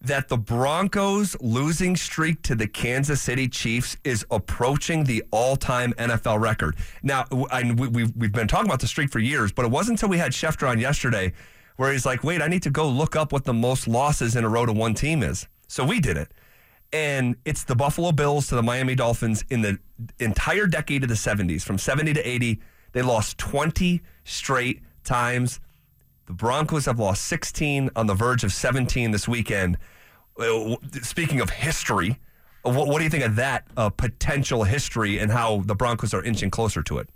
that 0.00 0.28
the 0.28 0.36
Broncos 0.38 1.36
losing 1.40 1.96
streak 1.96 2.40
to 2.42 2.54
the 2.54 2.68
Kansas 2.68 3.20
City 3.20 3.48
Chiefs 3.48 3.96
is 4.04 4.24
approaching 4.30 5.04
the 5.04 5.24
all-time 5.32 5.92
NFL 5.94 6.40
record? 6.40 6.76
Now, 7.02 7.24
I, 7.50 7.72
we, 7.72 7.88
we've, 7.88 8.16
we've 8.16 8.32
been 8.32 8.46
talking 8.46 8.66
about 8.66 8.78
the 8.78 8.86
streak 8.86 9.10
for 9.10 9.18
years, 9.18 9.50
but 9.50 9.64
it 9.64 9.72
wasn't 9.72 9.98
until 9.98 10.08
we 10.08 10.18
had 10.18 10.30
Schefter 10.30 10.68
on 10.68 10.78
yesterday 10.78 11.32
where 11.78 11.92
he's 11.92 12.06
like, 12.06 12.22
wait, 12.22 12.40
I 12.40 12.46
need 12.46 12.62
to 12.62 12.70
go 12.70 12.88
look 12.88 13.16
up 13.16 13.32
what 13.32 13.44
the 13.44 13.54
most 13.54 13.88
losses 13.88 14.36
in 14.36 14.44
a 14.44 14.48
row 14.48 14.66
to 14.66 14.72
one 14.72 14.94
team 14.94 15.22
is. 15.22 15.48
So 15.66 15.84
we 15.84 15.98
did 15.98 16.16
it. 16.16 16.32
And 16.92 17.36
it's 17.44 17.64
the 17.64 17.74
Buffalo 17.74 18.12
Bills 18.12 18.46
to 18.48 18.54
the 18.54 18.62
Miami 18.62 18.94
Dolphins 18.94 19.44
in 19.50 19.62
the 19.62 19.78
entire 20.20 20.66
decade 20.66 21.02
of 21.02 21.08
the 21.08 21.14
70s. 21.16 21.62
From 21.62 21.76
70 21.76 22.14
to 22.14 22.28
80, 22.28 22.60
they 22.92 23.02
lost 23.02 23.36
20 23.38 24.00
straight 24.24 24.82
times. 25.02 25.60
The 26.28 26.34
Broncos 26.34 26.84
have 26.84 26.98
lost 26.98 27.24
16 27.24 27.88
on 27.96 28.06
the 28.06 28.12
verge 28.12 28.44
of 28.44 28.52
17 28.52 29.12
this 29.12 29.26
weekend. 29.26 29.78
Uh, 30.38 30.76
Speaking 31.00 31.40
of 31.40 31.48
history, 31.48 32.18
uh, 32.66 32.70
what, 32.70 32.86
what 32.86 32.98
do 32.98 33.04
you 33.04 33.10
think 33.10 33.24
of 33.24 33.36
that 33.36 33.66
uh, 33.78 33.88
potential 33.88 34.64
history 34.64 35.18
and 35.18 35.32
how 35.32 35.62
the 35.64 35.74
Broncos 35.74 36.12
are 36.12 36.22
inching 36.22 36.50
closer 36.50 36.82
to 36.82 36.98
it? 36.98 37.08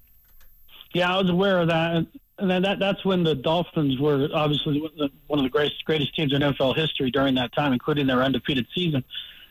Yeah, 0.95 1.15
I 1.15 1.21
was 1.21 1.29
aware 1.29 1.61
of 1.61 1.69
that. 1.69 2.07
And 2.39 2.51
then 2.51 2.63
that, 2.63 2.79
that's 2.79 3.05
when 3.05 3.23
the 3.23 3.35
Dolphins 3.35 4.01
were 4.01 4.31
obviously 4.33 4.81
one 5.27 5.39
of 5.39 5.45
the 5.45 5.51
greatest, 5.51 5.85
greatest 5.85 6.17
teams 6.17 6.33
in 6.33 6.41
NFL 6.41 6.75
history 6.75 7.11
during 7.11 7.35
that 7.35 7.53
time, 7.53 7.75
including 7.75 8.07
their 8.07 8.23
undefeated 8.23 8.67
season. 8.75 9.05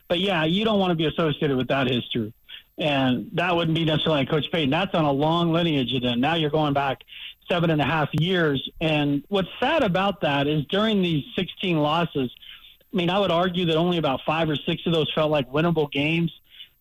But 0.07 0.19
yeah, 0.21 0.43
you 0.43 0.65
don't 0.65 0.79
want 0.79 0.89
to 0.89 0.95
be 0.95 1.05
associated 1.05 1.55
with 1.55 1.67
that 1.67 1.85
history. 1.85 2.33
And 2.79 3.29
that 3.33 3.55
wouldn't 3.55 3.75
be 3.75 3.85
necessarily 3.85 4.25
Coach 4.25 4.45
Payton. 4.51 4.71
That's 4.71 4.95
on 4.95 5.05
a 5.05 5.11
long 5.11 5.51
lineage. 5.51 5.93
And 5.93 6.19
now 6.19 6.33
you're 6.33 6.49
going 6.49 6.73
back 6.73 7.03
seven 7.51 7.69
and 7.69 7.81
a 7.81 7.85
half 7.85 8.09
years. 8.13 8.67
And 8.79 9.23
what's 9.27 9.49
sad 9.59 9.83
about 9.83 10.21
that 10.21 10.47
is 10.47 10.65
during 10.69 11.01
these 11.01 11.25
16 11.35 11.77
losses, 11.77 12.31
I 12.93 12.95
mean, 12.95 13.09
I 13.09 13.19
would 13.19 13.31
argue 13.31 13.65
that 13.65 13.75
only 13.75 13.97
about 13.97 14.21
five 14.25 14.49
or 14.49 14.55
six 14.55 14.81
of 14.85 14.93
those 14.93 15.11
felt 15.13 15.31
like 15.31 15.51
winnable 15.51 15.91
games. 15.91 16.31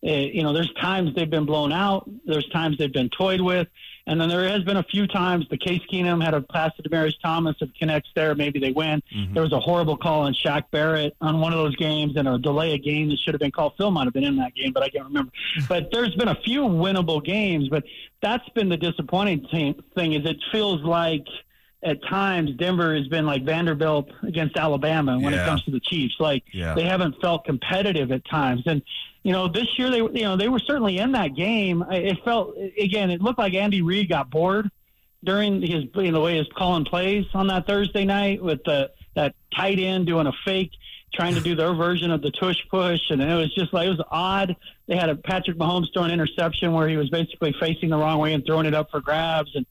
Uh, 0.05 0.11
you 0.11 0.43
know, 0.43 0.53
there's 0.53 0.71
times 0.73 1.13
they've 1.13 1.29
been 1.29 1.45
blown 1.45 1.73
out. 1.73 2.09
There's 2.25 2.47
times 2.49 2.77
they've 2.77 2.91
been 2.91 3.09
toyed 3.09 3.41
with. 3.41 3.67
And 4.07 4.19
then 4.19 4.29
there 4.29 4.47
has 4.49 4.63
been 4.63 4.77
a 4.77 4.83
few 4.83 5.05
times 5.07 5.45
the 5.49 5.57
Case 5.57 5.81
Keenum 5.91 6.23
had 6.23 6.33
a 6.33 6.41
pass 6.41 6.71
to 6.75 6.83
Demaryius 6.83 7.19
Thomas. 7.21 7.55
If 7.61 7.69
it 7.69 7.75
connects 7.77 8.09
there, 8.15 8.33
maybe 8.35 8.59
they 8.59 8.71
win. 8.71 9.01
Mm-hmm. 9.15 9.33
There 9.33 9.43
was 9.43 9.53
a 9.53 9.59
horrible 9.59 9.95
call 9.95 10.21
on 10.21 10.33
Shaq 10.33 10.63
Barrett 10.71 11.15
on 11.21 11.39
one 11.39 11.53
of 11.53 11.59
those 11.59 11.75
games 11.75 12.15
and 12.17 12.27
a 12.27 12.37
delay 12.39 12.73
a 12.73 12.77
game 12.77 13.09
that 13.09 13.19
should 13.19 13.33
have 13.33 13.39
been 13.41 13.51
called. 13.51 13.73
Phil 13.77 13.91
might 13.91 14.05
have 14.05 14.13
been 14.13 14.23
in 14.23 14.37
that 14.37 14.55
game, 14.55 14.71
but 14.73 14.81
I 14.83 14.89
can't 14.89 15.05
remember. 15.05 15.31
but 15.69 15.91
there's 15.91 16.15
been 16.15 16.29
a 16.29 16.35
few 16.43 16.61
winnable 16.61 17.23
games, 17.23 17.69
but 17.69 17.83
that's 18.21 18.47
been 18.49 18.69
the 18.69 18.77
disappointing 18.77 19.47
thing, 19.51 19.81
thing 19.95 20.13
is 20.13 20.25
it 20.25 20.37
feels 20.51 20.81
like 20.81 21.25
at 21.83 21.97
times 22.03 22.51
Denver 22.57 22.95
has 22.95 23.07
been 23.07 23.25
like 23.25 23.43
Vanderbilt 23.43 24.09
against 24.23 24.55
Alabama 24.55 25.19
when 25.19 25.33
Yeah. 25.33 25.43
it 25.43 25.45
comes 25.47 25.63
to 25.63 25.71
the 25.71 25.79
Chiefs. 25.79 26.15
Like 26.19 26.43
Yeah. 26.51 26.73
they 26.75 26.83
haven't 26.83 27.19
felt 27.21 27.43
competitive 27.45 28.11
at 28.11 28.23
times. 28.25 28.61
And 28.67 28.81
you 29.23 29.31
know, 29.31 29.47
this 29.47 29.67
year 29.77 29.89
they 29.89 29.97
you 29.97 30.23
know 30.23 30.35
they 30.35 30.49
were 30.49 30.59
certainly 30.59 30.97
in 30.97 31.11
that 31.11 31.35
game. 31.35 31.83
It 31.89 32.23
felt 32.23 32.57
again, 32.77 33.11
it 33.11 33.21
looked 33.21 33.39
like 33.39 33.53
Andy 33.53 33.81
Reid 33.81 34.09
got 34.09 34.29
bored 34.29 34.69
during 35.23 35.61
his 35.61 35.85
you 35.93 36.11
know, 36.11 36.11
the 36.13 36.19
way 36.19 36.37
his 36.37 36.47
calling 36.55 36.85
plays 36.85 37.25
on 37.33 37.47
that 37.47 37.67
Thursday 37.67 38.05
night 38.05 38.41
with 38.41 38.63
the 38.63 38.91
that 39.15 39.35
tight 39.55 39.77
end 39.77 40.07
doing 40.07 40.25
a 40.25 40.31
fake, 40.43 40.71
trying 41.13 41.35
to 41.35 41.41
do 41.41 41.55
their 41.55 41.73
version 41.73 42.09
of 42.09 42.21
the 42.21 42.31
tush 42.31 42.57
push, 42.69 43.01
and 43.09 43.21
it 43.21 43.35
was 43.35 43.53
just 43.53 43.73
like 43.73 43.87
it 43.87 43.91
was 43.91 44.01
odd. 44.09 44.55
They 44.87 44.95
had 44.95 45.09
a 45.09 45.15
Patrick 45.15 45.57
Mahomes 45.57 45.93
throwing 45.93 46.11
interception 46.11 46.73
where 46.73 46.87
he 46.87 46.97
was 46.97 47.09
basically 47.09 47.53
facing 47.59 47.89
the 47.89 47.97
wrong 47.97 48.19
way 48.19 48.33
and 48.33 48.43
throwing 48.43 48.65
it 48.65 48.73
up 48.73 48.89
for 48.89 49.01
grabs, 49.01 49.55
and 49.55 49.67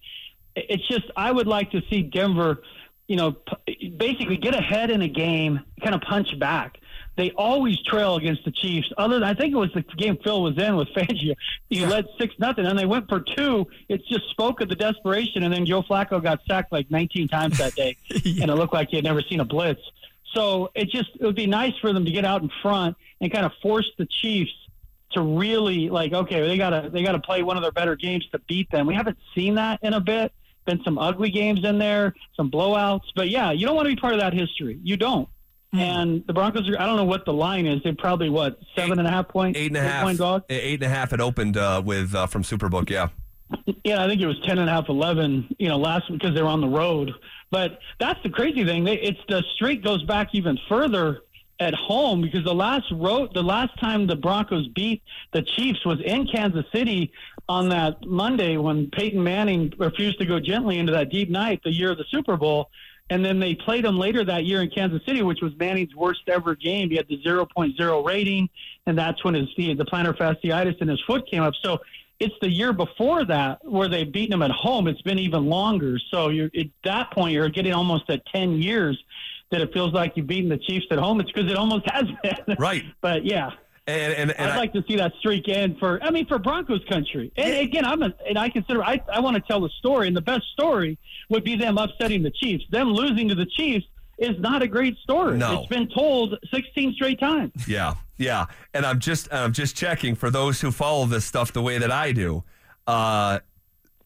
it's 0.55 0.87
just 0.87 1.11
I 1.17 1.33
would 1.33 1.49
like 1.49 1.73
to 1.73 1.83
see 1.91 2.03
Denver, 2.03 2.63
you 3.09 3.17
know, 3.17 3.37
basically 3.97 4.37
get 4.37 4.55
ahead 4.55 4.91
in 4.91 5.03
a 5.03 5.09
game, 5.09 5.61
kind 5.83 5.97
of 5.97 6.03
punch 6.03 6.39
back 6.39 6.79
they 7.17 7.33
always 7.33 7.81
trail 7.83 8.17
against 8.17 8.45
the 8.45 8.51
Chiefs. 8.51 8.91
Other 8.97 9.15
than 9.15 9.25
I 9.25 9.35
think 9.35 9.53
it 9.53 9.57
was 9.57 9.71
the 9.75 9.83
game 9.83 10.17
Phil 10.23 10.43
was 10.43 10.57
in 10.59 10.77
with 10.77 10.89
Fangio. 10.97 11.35
He 11.69 11.85
led 11.85 12.07
six 12.19 12.35
nothing, 12.39 12.67
and 12.67 12.79
they 12.79 12.87
went 12.87 13.09
for 13.09 13.21
two. 13.21 13.67
It 13.89 14.05
just 14.07 14.31
spoke 14.31 14.61
of 14.61 14.69
the 14.69 14.77
desperation. 14.77 15.43
And 15.43 15.53
then 15.53 15.67
Joe 15.67 15.83
Flacco 15.83 16.23
got 16.23 16.41
sacked 16.47 16.73
like 16.73 16.91
19 16.91 17.29
times 17.29 17.59
that 17.59 17.75
day, 17.75 17.97
yeah. 18.25 18.43
and 18.43 18.51
it 18.51 18.55
looked 18.55 18.73
like 18.73 18.89
he 18.89 18.97
had 18.97 19.05
never 19.05 19.23
seen 19.23 19.41
a 19.41 19.45
blitz. 19.45 19.81
So 20.35 20.71
it 20.75 20.89
just 20.91 21.11
it 21.19 21.25
would 21.25 21.37
be 21.37 21.47
nice 21.47 21.77
for 21.81 21.93
them 21.93 22.05
to 22.05 22.11
get 22.11 22.25
out 22.25 22.43
in 22.43 22.51
front 22.63 22.97
and 23.21 23.33
kind 23.33 23.45
of 23.45 23.53
force 23.63 23.91
the 23.99 24.07
Chiefs 24.07 24.53
to 25.13 25.23
really 25.23 25.89
like 25.91 26.13
okay 26.13 26.47
they 26.47 26.57
gotta 26.57 26.89
they 26.89 27.03
gotta 27.03 27.19
play 27.19 27.43
one 27.43 27.57
of 27.57 27.63
their 27.63 27.73
better 27.73 27.97
games 27.97 28.27
to 28.33 28.39
beat 28.41 28.71
them. 28.71 28.87
We 28.87 28.95
haven't 28.95 29.19
seen 29.35 29.57
that 29.57 29.81
in 29.83 29.93
a 29.93 30.01
bit. 30.01 30.33
Been 30.67 30.83
some 30.85 30.99
ugly 30.99 31.31
games 31.31 31.65
in 31.65 31.79
there, 31.79 32.15
some 32.37 32.51
blowouts, 32.51 33.07
but 33.17 33.29
yeah, 33.29 33.51
you 33.51 33.67
don't 33.67 33.75
want 33.75 33.89
to 33.89 33.95
be 33.95 34.01
part 34.01 34.13
of 34.13 34.21
that 34.21 34.35
history. 34.35 34.79
You 34.85 34.97
don't. 34.97 35.29
Mm. 35.75 35.79
And 35.79 36.25
the 36.27 36.33
Broncos 36.33 36.69
are, 36.69 36.81
I 36.81 36.87
don't 36.87 36.97
know 36.97 37.05
what 37.05 37.25
the 37.25 37.33
line 37.33 37.67
is. 37.67 37.83
They're 37.83 37.95
probably, 37.95 38.29
what, 38.29 38.59
seven 38.75 38.93
eight, 38.93 38.99
and 38.99 39.07
a 39.07 39.11
half 39.11 39.29
point? 39.29 39.57
Eight 39.57 39.69
and 39.69 39.77
a 39.77 39.83
half. 39.83 40.03
Point 40.03 40.19
dog? 40.19 40.45
Eight 40.49 40.83
and 40.83 40.83
a 40.83 40.89
half. 40.89 41.13
It 41.13 41.21
opened 41.21 41.57
uh, 41.57 41.83
with 41.85 42.15
uh, 42.15 42.27
from 42.27 42.43
Superbook, 42.43 42.91
yeah. 42.91 43.09
Yeah, 43.85 44.05
I 44.05 44.09
think 44.09 44.21
it 44.21 44.27
was 44.27 44.39
10 44.47 44.59
and 44.59 44.69
a 44.69 44.73
half, 44.73 44.89
11, 44.89 45.57
you 45.59 45.69
know, 45.69 45.77
last 45.77 46.11
because 46.11 46.35
they 46.35 46.43
were 46.43 46.49
on 46.49 46.61
the 46.61 46.69
road. 46.69 47.13
But 47.51 47.81
that's 47.99 48.23
the 48.23 48.31
crazy 48.31 48.65
thing. 48.65 48.85
They, 48.85 48.95
it's 48.95 49.19
the 49.29 49.43
streak 49.55 49.83
goes 49.83 50.03
back 50.05 50.29
even 50.33 50.59
further 50.69 51.23
at 51.59 51.75
home 51.75 52.23
because 52.23 52.45
the 52.45 52.55
last 52.55 52.87
road, 52.93 53.35
the 53.35 53.43
last 53.43 53.79
time 53.79 54.07
the 54.07 54.17
Broncos 54.17 54.69
beat 54.69 55.03
the 55.33 55.43
Chiefs 55.43 55.85
was 55.85 56.01
in 56.05 56.27
Kansas 56.27 56.65
City 56.73 57.13
on 57.49 57.69
that 57.69 58.05
Monday 58.07 58.57
when 58.57 58.89
Peyton 58.91 59.23
Manning 59.23 59.73
refused 59.79 60.19
to 60.21 60.25
go 60.25 60.41
gently 60.41 60.79
into 60.79 60.93
that 60.93 61.11
deep 61.11 61.29
night, 61.29 61.61
the 61.63 61.73
year 61.73 61.91
of 61.91 61.99
the 61.99 62.05
Super 62.11 62.37
Bowl. 62.37 62.71
And 63.11 63.25
then 63.25 63.41
they 63.41 63.57
played 63.57 63.85
him 63.85 63.99
later 63.99 64.25
that 64.25 64.45
year 64.45 64.63
in 64.63 64.71
Kansas 64.71 65.05
City, 65.05 65.23
which 65.23 65.41
was 65.43 65.53
Manning's 65.59 65.95
worst 65.95 66.23
ever 66.29 66.55
game. 66.55 66.91
He 66.91 66.97
had 66.97 67.09
the 67.09 67.21
0.0 67.23 68.07
rating, 68.07 68.49
and 68.87 68.97
that's 68.97 69.23
when 69.25 69.35
his 69.35 69.49
the 69.57 69.85
plantar 69.85 70.17
fasciitis 70.17 70.81
in 70.81 70.89
his 70.89 71.01
foot 71.07 71.29
came 71.29 71.43
up. 71.43 71.55
So 71.61 71.81
it's 72.21 72.35
the 72.41 72.49
year 72.49 72.73
before 72.73 73.25
that 73.25 73.65
where 73.65 73.89
they've 73.89 74.11
beaten 74.11 74.35
him 74.35 74.43
at 74.43 74.53
home. 74.53 74.87
It's 74.87 75.03
been 75.03 75.19
even 75.19 75.47
longer. 75.47 75.99
So 76.11 76.29
you're 76.29 76.51
at 76.57 76.67
that 76.85 77.11
point 77.11 77.33
you're 77.33 77.49
getting 77.49 77.73
almost 77.73 78.09
at 78.11 78.25
10 78.27 78.63
years 78.63 79.03
that 79.51 79.61
it 79.61 79.73
feels 79.73 79.93
like 79.93 80.17
you've 80.17 80.29
beaten 80.29 80.49
the 80.49 80.59
Chiefs 80.59 80.87
at 80.91 80.99
home. 80.99 81.21
It's 81.21 81.33
because 81.33 81.51
it 81.51 81.57
almost 81.57 81.91
has 81.91 82.05
been. 82.23 82.57
Right. 82.59 82.85
but 83.01 83.25
yeah. 83.25 83.51
And, 83.91 84.15
and, 84.15 84.31
and 84.33 84.51
I'd 84.51 84.55
I, 84.55 84.59
like 84.59 84.73
to 84.75 84.85
see 84.89 84.97
that 84.97 85.13
streak 85.19 85.49
end 85.49 85.79
for. 85.79 86.03
I 86.03 86.11
mean, 86.11 86.27
for 86.27 86.39
Broncos 86.39 86.83
country. 86.89 87.33
And 87.37 87.55
yeah. 87.55 87.61
again, 87.61 87.85
I'm 87.85 88.03
a, 88.03 88.15
and 88.29 88.39
I 88.39 88.49
consider 88.49 88.83
I 88.85 89.01
I 89.13 89.21
want 89.21 89.37
to 89.37 89.43
tell 89.43 89.61
the 89.61 89.71
story, 89.79 90.07
and 90.09 90.17
the 90.17 90.23
best 90.23 90.45
story 90.53 90.99
would 91.29 91.45
be 91.45 91.57
them 91.57 91.79
upsetting 91.79 92.23
the 92.23 92.31
Chiefs. 92.31 92.65
Them 92.71 92.89
losing 92.89 93.29
to 93.29 93.35
the 93.35 93.47
Chiefs 93.47 93.87
is 94.19 94.39
not 94.39 94.63
a 94.63 94.69
great 94.69 94.97
story. 94.99 95.39
No. 95.39 95.61
It's 95.61 95.69
been 95.69 95.89
told 95.89 96.39
16 96.53 96.93
straight 96.95 97.19
times. 97.19 97.53
Yeah, 97.67 97.95
yeah. 98.19 98.47
And 98.75 98.85
I'm 98.85 99.01
just 99.01 99.33
I'm 99.33 99.53
just 99.53 99.77
checking 99.77 100.15
for 100.15 100.31
those 100.31 100.61
who 100.61 100.71
follow 100.71 101.07
this 101.07 101.25
stuff 101.25 101.53
the 101.53 101.63
way 101.63 101.79
that 101.79 101.91
I 101.91 102.13
do. 102.13 102.45
Uh, 102.87 103.41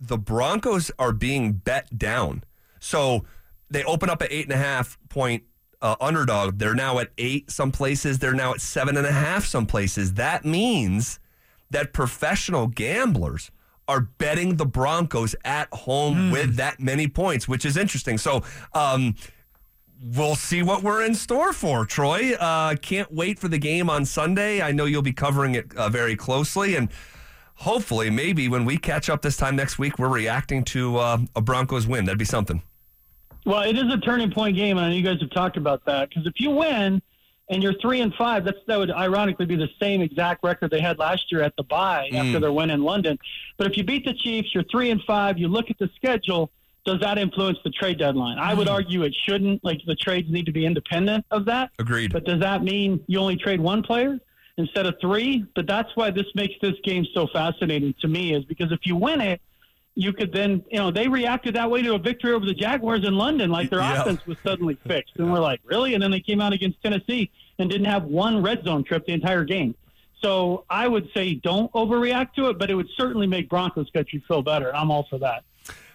the 0.00 0.18
Broncos 0.18 0.90
are 0.98 1.12
being 1.12 1.52
bet 1.52 1.98
down, 1.98 2.44
so 2.80 3.24
they 3.70 3.82
open 3.84 4.08
up 4.08 4.22
at 4.22 4.30
eight 4.30 4.44
and 4.44 4.52
a 4.52 4.58
half 4.58 4.98
point 5.08 5.44
uh, 5.84 5.96
underdog. 6.00 6.58
They're 6.58 6.74
now 6.74 6.98
at 6.98 7.10
eight 7.18 7.50
some 7.50 7.70
places. 7.70 8.18
They're 8.18 8.32
now 8.32 8.54
at 8.54 8.60
seven 8.62 8.96
and 8.96 9.06
a 9.06 9.12
half 9.12 9.44
some 9.44 9.66
places. 9.66 10.14
That 10.14 10.44
means 10.44 11.20
that 11.70 11.92
professional 11.92 12.66
gamblers 12.68 13.50
are 13.86 14.00
betting 14.00 14.56
the 14.56 14.64
Broncos 14.64 15.36
at 15.44 15.68
home 15.72 16.30
mm. 16.30 16.32
with 16.32 16.56
that 16.56 16.80
many 16.80 17.06
points, 17.06 17.46
which 17.46 17.66
is 17.66 17.76
interesting. 17.76 18.16
So, 18.16 18.42
um, 18.72 19.14
we'll 20.02 20.36
see 20.36 20.62
what 20.62 20.82
we're 20.82 21.04
in 21.04 21.14
store 21.14 21.52
for, 21.52 21.84
Troy. 21.84 22.32
Uh, 22.32 22.76
can't 22.76 23.12
wait 23.12 23.38
for 23.38 23.48
the 23.48 23.58
game 23.58 23.90
on 23.90 24.06
Sunday. 24.06 24.62
I 24.62 24.72
know 24.72 24.86
you'll 24.86 25.02
be 25.02 25.12
covering 25.12 25.54
it 25.54 25.74
uh, 25.76 25.90
very 25.90 26.16
closely, 26.16 26.76
and 26.76 26.88
hopefully, 27.56 28.08
maybe 28.08 28.48
when 28.48 28.64
we 28.64 28.78
catch 28.78 29.10
up 29.10 29.20
this 29.20 29.36
time 29.36 29.54
next 29.54 29.78
week, 29.78 29.98
we're 29.98 30.08
reacting 30.08 30.64
to 30.64 30.96
uh, 30.96 31.18
a 31.36 31.42
Broncos 31.42 31.86
win. 31.86 32.06
That'd 32.06 32.18
be 32.18 32.24
something. 32.24 32.62
Well, 33.44 33.62
it 33.62 33.76
is 33.76 33.92
a 33.92 33.98
turning 33.98 34.30
point 34.30 34.56
game, 34.56 34.78
and 34.78 34.86
I 34.86 34.88
know 34.90 34.96
you 34.96 35.02
guys 35.02 35.20
have 35.20 35.30
talked 35.30 35.56
about 35.56 35.84
that. 35.84 36.08
Because 36.08 36.26
if 36.26 36.34
you 36.40 36.50
win 36.50 37.02
and 37.50 37.62
you're 37.62 37.74
three 37.74 38.00
and 38.00 38.14
five, 38.14 38.44
that's 38.44 38.58
that 38.66 38.78
would 38.78 38.90
ironically 38.90 39.44
be 39.46 39.56
the 39.56 39.68
same 39.80 40.00
exact 40.00 40.42
record 40.42 40.70
they 40.70 40.80
had 40.80 40.98
last 40.98 41.30
year 41.30 41.42
at 41.42 41.54
the 41.56 41.62
bye 41.62 42.08
mm. 42.10 42.18
after 42.18 42.40
their 42.40 42.52
win 42.52 42.70
in 42.70 42.82
London. 42.82 43.18
But 43.58 43.66
if 43.70 43.76
you 43.76 43.84
beat 43.84 44.04
the 44.04 44.14
Chiefs, 44.14 44.54
you're 44.54 44.64
three 44.64 44.90
and 44.90 45.02
five. 45.02 45.38
You 45.38 45.48
look 45.48 45.70
at 45.70 45.78
the 45.78 45.90
schedule. 45.94 46.50
Does 46.86 47.00
that 47.00 47.16
influence 47.16 47.58
the 47.64 47.70
trade 47.70 47.98
deadline? 47.98 48.38
I 48.38 48.52
would 48.52 48.68
mm. 48.68 48.72
argue 48.72 49.02
it 49.02 49.14
shouldn't. 49.26 49.62
Like 49.62 49.80
the 49.86 49.94
trades 49.94 50.30
need 50.30 50.46
to 50.46 50.52
be 50.52 50.64
independent 50.64 51.26
of 51.30 51.44
that. 51.46 51.70
Agreed. 51.78 52.12
But 52.12 52.24
does 52.24 52.40
that 52.40 52.62
mean 52.62 53.02
you 53.06 53.18
only 53.18 53.36
trade 53.36 53.60
one 53.60 53.82
player 53.82 54.18
instead 54.56 54.86
of 54.86 54.94
three? 55.00 55.44
But 55.54 55.66
that's 55.66 55.94
why 55.96 56.10
this 56.10 56.26
makes 56.34 56.54
this 56.62 56.74
game 56.82 57.06
so 57.12 57.26
fascinating 57.26 57.94
to 58.00 58.08
me. 58.08 58.34
Is 58.34 58.44
because 58.44 58.72
if 58.72 58.80
you 58.84 58.96
win 58.96 59.20
it 59.20 59.40
you 59.94 60.12
could 60.12 60.32
then, 60.32 60.64
you 60.70 60.78
know, 60.78 60.90
they 60.90 61.06
reacted 61.06 61.54
that 61.54 61.70
way 61.70 61.82
to 61.82 61.94
a 61.94 61.98
victory 61.98 62.32
over 62.32 62.44
the 62.44 62.54
Jaguars 62.54 63.06
in 63.06 63.14
London, 63.14 63.50
like 63.50 63.70
their 63.70 63.78
yeah. 63.80 64.02
offense 64.02 64.26
was 64.26 64.36
suddenly 64.44 64.76
fixed. 64.86 65.14
And 65.16 65.32
we're 65.32 65.40
like, 65.40 65.60
really? 65.64 65.94
And 65.94 66.02
then 66.02 66.10
they 66.10 66.20
came 66.20 66.40
out 66.40 66.52
against 66.52 66.82
Tennessee 66.82 67.30
and 67.58 67.70
didn't 67.70 67.86
have 67.86 68.04
one 68.04 68.42
red 68.42 68.64
zone 68.64 68.82
trip 68.82 69.06
the 69.06 69.12
entire 69.12 69.44
game. 69.44 69.74
So 70.20 70.64
I 70.70 70.88
would 70.88 71.08
say 71.14 71.34
don't 71.34 71.70
overreact 71.72 72.32
to 72.34 72.48
it, 72.48 72.58
but 72.58 72.70
it 72.70 72.74
would 72.74 72.88
certainly 72.96 73.26
make 73.26 73.48
Broncos 73.48 73.90
country 73.90 74.24
feel 74.26 74.42
better. 74.42 74.74
I'm 74.74 74.90
all 74.90 75.06
for 75.08 75.18
that. 75.18 75.44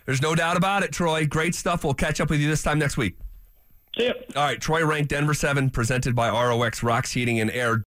There's 0.06 0.22
no 0.22 0.34
doubt 0.34 0.56
about 0.56 0.84
it, 0.84 0.92
Troy. 0.92 1.26
Great 1.26 1.54
stuff. 1.54 1.84
We'll 1.84 1.94
catch 1.94 2.22
up 2.22 2.30
with 2.30 2.40
you 2.40 2.48
this 2.48 2.64
time 2.64 2.80
next 2.80 2.96
week. 2.96 3.18
See 3.98 4.06
ya. 4.06 4.14
All 4.36 4.44
right, 4.44 4.60
Troy 4.62 4.86
Renck 4.86 5.08
Denver 5.08 5.34
7, 5.34 5.70
presented 5.72 6.16
by 6.16 6.30
ROX 6.30 6.84
Rocks 6.84 7.12
Heating 7.12 7.40
and 7.40 7.52
Air. 7.52 7.76